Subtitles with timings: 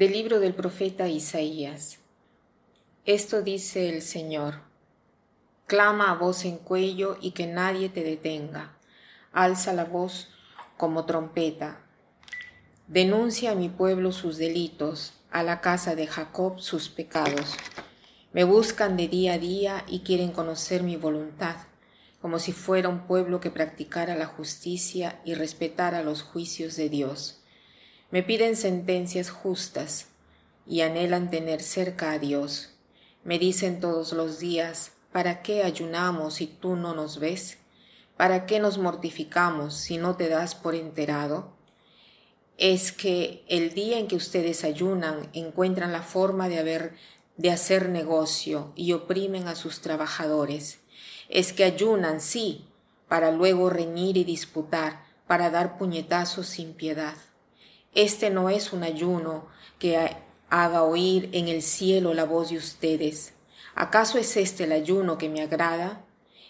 [0.00, 1.98] Del libro del profeta Isaías.
[3.04, 4.62] Esto dice el Señor.
[5.66, 8.78] Clama a voz en cuello y que nadie te detenga.
[9.34, 10.30] Alza la voz
[10.78, 11.82] como trompeta.
[12.88, 17.54] Denuncia a mi pueblo sus delitos, a la casa de Jacob sus pecados.
[18.32, 21.56] Me buscan de día a día y quieren conocer mi voluntad,
[22.22, 27.39] como si fuera un pueblo que practicara la justicia y respetara los juicios de Dios
[28.10, 30.06] me piden sentencias justas
[30.66, 32.70] y anhelan tener cerca a Dios.
[33.24, 37.58] Me dicen todos los días, ¿para qué ayunamos si tú no nos ves?
[38.16, 41.52] ¿Para qué nos mortificamos si no te das por enterado?
[42.58, 46.94] Es que el día en que ustedes ayunan encuentran la forma de haber
[47.36, 50.80] de hacer negocio y oprimen a sus trabajadores.
[51.30, 52.66] Es que ayunan, sí,
[53.08, 57.14] para luego reñir y disputar, para dar puñetazos sin piedad.
[57.94, 59.46] Este no es un ayuno
[59.80, 59.98] que
[60.48, 63.34] haga oír en el cielo la voz de ustedes.
[63.74, 66.04] ¿Acaso es este el ayuno que me agrada?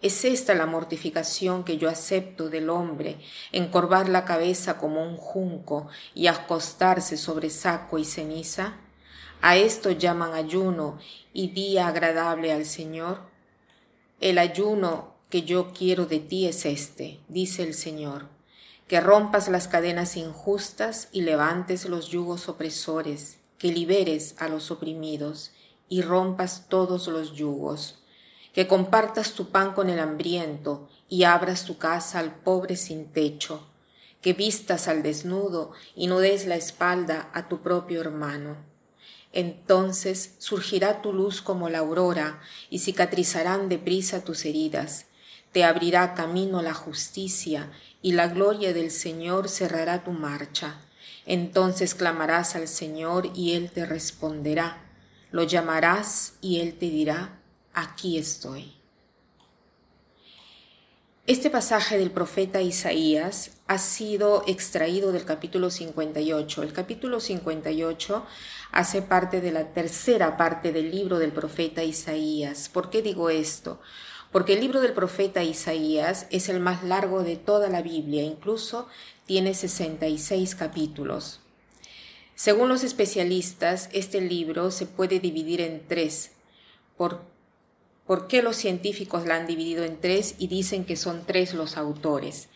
[0.00, 3.18] ¿Es esta la mortificación que yo acepto del hombre,
[3.50, 8.76] encorvar la cabeza como un junco y acostarse sobre saco y ceniza?
[9.40, 10.98] ¿A esto llaman ayuno
[11.32, 13.22] y día agradable al Señor?
[14.20, 18.33] El ayuno que yo quiero de ti es este, dice el Señor
[18.88, 25.52] que rompas las cadenas injustas y levantes los yugos opresores, que liberes a los oprimidos
[25.88, 28.02] y rompas todos los yugos,
[28.52, 33.66] que compartas tu pan con el hambriento y abras tu casa al pobre sin techo,
[34.20, 38.56] que vistas al desnudo y no des la espalda a tu propio hermano.
[39.32, 42.40] Entonces surgirá tu luz como la aurora
[42.70, 45.06] y cicatrizarán deprisa tus heridas,
[45.54, 47.70] te abrirá camino la justicia
[48.02, 50.80] y la gloria del Señor cerrará tu marcha.
[51.26, 54.82] Entonces clamarás al Señor y Él te responderá.
[55.30, 57.38] Lo llamarás y Él te dirá,
[57.72, 58.74] aquí estoy.
[61.28, 66.64] Este pasaje del profeta Isaías ha sido extraído del capítulo 58.
[66.64, 68.26] El capítulo 58
[68.72, 72.68] hace parte de la tercera parte del libro del profeta Isaías.
[72.68, 73.80] ¿Por qué digo esto?
[74.34, 78.88] Porque el libro del profeta Isaías es el más largo de toda la Biblia, incluso
[79.26, 81.38] tiene 66 capítulos.
[82.34, 86.32] Según los especialistas, este libro se puede dividir en tres.
[86.96, 87.22] ¿Por,
[88.08, 91.76] ¿Por qué los científicos la han dividido en tres y dicen que son tres los
[91.76, 92.48] autores?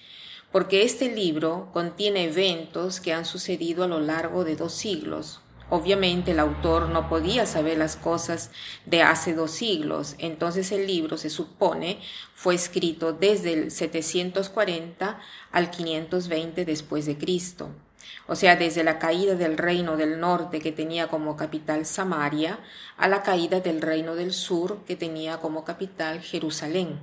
[0.51, 6.31] Porque este libro contiene eventos que han sucedido a lo largo de dos siglos, Obviamente
[6.31, 8.51] el autor no podía saber las cosas
[8.87, 12.01] de hace dos siglos, entonces el libro se supone
[12.35, 15.21] fue escrito desde el 740
[15.53, 17.71] al 520 después de Cristo.
[18.27, 22.59] O sea, desde la caída del reino del norte que tenía como capital Samaria
[22.97, 26.99] a la caída del reino del sur que tenía como capital Jerusalén.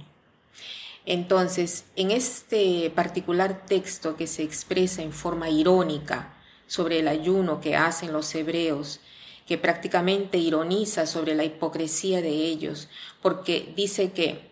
[1.05, 6.33] Entonces, en este particular texto que se expresa en forma irónica,
[6.67, 8.99] sobre el ayuno que hacen los hebreos,
[9.45, 12.89] que prácticamente ironiza sobre la hipocresía de ellos,
[13.21, 14.51] porque dice que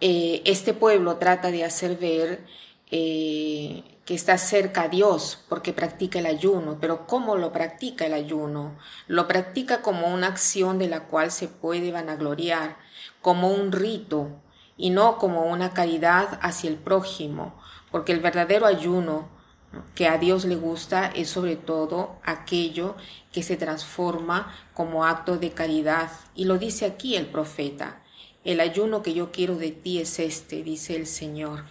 [0.00, 2.44] eh, este pueblo trata de hacer ver
[2.90, 8.14] eh, que está cerca a Dios porque practica el ayuno, pero ¿cómo lo practica el
[8.14, 8.78] ayuno?
[9.06, 12.78] Lo practica como una acción de la cual se puede vanagloriar,
[13.20, 14.30] como un rito
[14.78, 17.60] y no como una caridad hacia el prójimo,
[17.90, 19.28] porque el verdadero ayuno
[19.94, 22.96] que a Dios le gusta es sobre todo aquello
[23.32, 26.10] que se transforma como acto de caridad.
[26.34, 28.02] Y lo dice aquí el profeta.
[28.44, 31.64] El ayuno que yo quiero de ti es este, dice el Señor.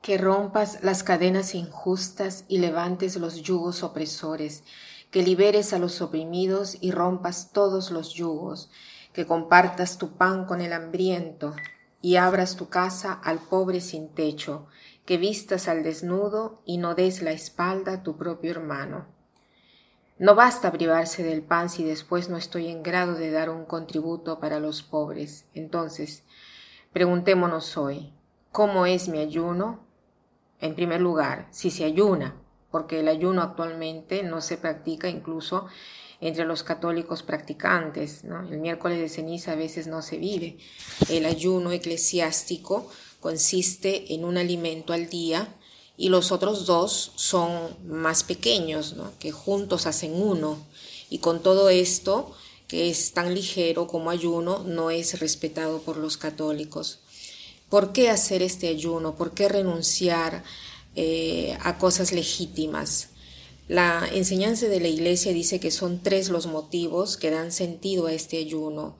[0.00, 4.62] Que rompas las cadenas injustas y levantes los yugos opresores,
[5.10, 8.70] que liberes a los oprimidos y rompas todos los yugos,
[9.12, 11.54] que compartas tu pan con el hambriento
[12.00, 14.66] y abras tu casa al pobre sin techo,
[15.08, 19.06] que vistas al desnudo y no des la espalda a tu propio hermano.
[20.18, 24.38] No basta privarse del pan si después no estoy en grado de dar un contributo
[24.38, 25.46] para los pobres.
[25.54, 26.24] Entonces,
[26.92, 28.12] preguntémonos hoy,
[28.52, 29.80] ¿cómo es mi ayuno?
[30.60, 32.36] En primer lugar, si se ayuna,
[32.70, 35.68] porque el ayuno actualmente no se practica incluso
[36.20, 38.24] entre los católicos practicantes.
[38.24, 40.58] El miércoles de ceniza a veces no se vive.
[41.08, 42.90] El ayuno eclesiástico
[43.20, 45.54] consiste en un alimento al día
[45.96, 50.64] y los otros dos son más pequeños, que juntos hacen uno.
[51.10, 52.32] Y con todo esto,
[52.68, 57.00] que es tan ligero como ayuno, no es respetado por los católicos.
[57.68, 59.16] ¿Por qué hacer este ayuno?
[59.16, 60.44] ¿Por qué renunciar
[60.94, 63.08] eh, a cosas legítimas?
[63.68, 68.12] La enseñanza de la Iglesia dice que son tres los motivos que dan sentido a
[68.12, 68.96] este ayuno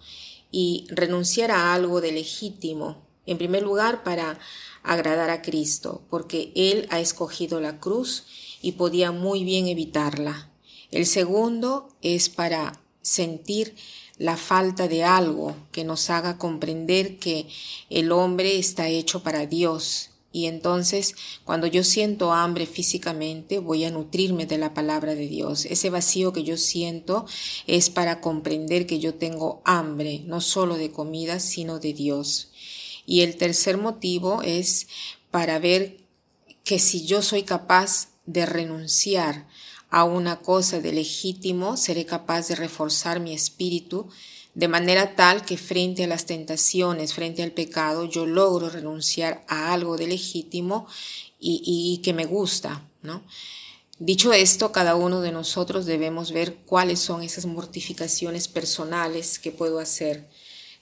[0.51, 4.39] y renunciar a algo de legítimo, en primer lugar para
[4.83, 8.25] agradar a Cristo, porque Él ha escogido la cruz
[8.63, 10.51] y podía muy bien evitarla.
[10.91, 13.75] El segundo es para sentir
[14.17, 17.47] la falta de algo que nos haga comprender que
[17.91, 20.11] el hombre está hecho para Dios.
[20.31, 21.15] Y entonces,
[21.45, 25.65] cuando yo siento hambre físicamente, voy a nutrirme de la palabra de Dios.
[25.65, 27.27] Ese vacío que yo siento
[27.67, 32.51] es para comprender que yo tengo hambre, no solo de comida, sino de Dios.
[33.09, 34.87] Y el tercer motivo es
[35.31, 35.97] para ver
[36.63, 39.49] que si yo soy capaz de renunciar
[39.89, 44.11] a una cosa de legítimo, seré capaz de reforzar mi espíritu
[44.53, 49.73] de manera tal que frente a las tentaciones, frente al pecado, yo logro renunciar a
[49.73, 50.87] algo de legítimo
[51.41, 53.23] y, que me gusta, ¿no?
[53.99, 59.79] Dicho esto, cada uno de nosotros debemos ver cuáles son esas mortificaciones personales que puedo
[59.79, 60.29] hacer.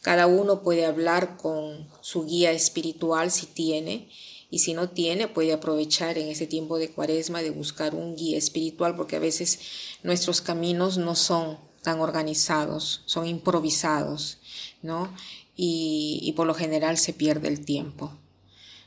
[0.02, 4.08] Cada uno puede hablar con su guía espiritual si tiene
[4.50, 8.38] y si no tiene, puede aprovechar en ese tiempo de cuaresma de buscar un guía
[8.38, 9.58] espiritual, porque a veces
[10.02, 14.38] nuestros caminos no son tan organizados, son improvisados,
[14.82, 15.12] ¿no?
[15.56, 18.12] Y, y por lo general se pierde el tiempo.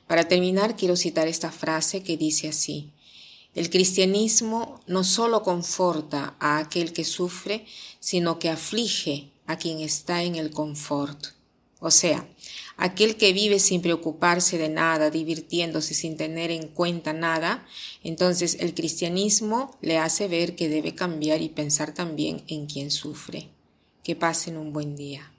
[0.08, 2.94] Para terminar, quiero citar esta frase que dice así,
[3.56, 7.66] el cristianismo no solo conforta a aquel que sufre,
[8.00, 11.30] sino que aflige a quien está en el confort.
[11.80, 12.28] O sea,
[12.78, 17.66] aquel que vive sin preocuparse de nada, divirtiéndose sin tener en cuenta nada,
[18.04, 23.50] entonces el cristianismo le hace ver que debe cambiar y pensar también en quien sufre.
[24.04, 25.32] Que pasen un buen día.